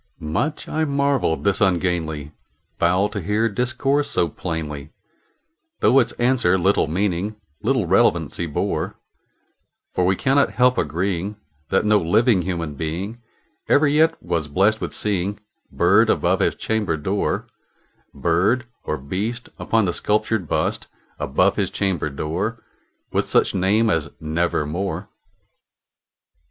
Much 0.19 0.67
I 0.67 0.83
marvelled 0.83 1.43
this 1.43 1.61
ungainly 1.61 2.31
fowl 2.79 3.07
to 3.09 3.21
hear 3.21 3.47
discourse 3.47 4.09
so 4.09 4.27
plainly, 4.29 4.89
Though 5.81 5.99
its 5.99 6.11
answer 6.13 6.57
little 6.57 6.87
meaning 6.87 7.35
little 7.61 7.85
relevancy 7.85 8.47
bore; 8.47 8.95
For 9.93 10.03
we 10.03 10.15
cannot 10.15 10.53
help 10.53 10.79
agreeing 10.79 11.35
that 11.69 11.85
no 11.85 11.99
living 11.99 12.41
human 12.41 12.73
being 12.73 13.21
Ever 13.69 13.87
yet 13.87 14.19
was 14.23 14.47
blessed 14.47 14.81
with 14.81 14.91
seeing 14.91 15.39
bird 15.71 16.09
above 16.09 16.39
his 16.39 16.55
chamber 16.55 16.97
door 16.97 17.45
Bird 18.11 18.65
or 18.83 18.97
beast 18.97 19.49
upon 19.59 19.85
the 19.85 19.93
sculptured 19.93 20.47
bust 20.47 20.87
above 21.19 21.57
his 21.57 21.69
chamber 21.69 22.09
door, 22.09 22.63
With 23.11 23.27
such 23.27 23.53
name 23.53 23.91
as 23.91 24.09
"Nevermore." 24.19 25.09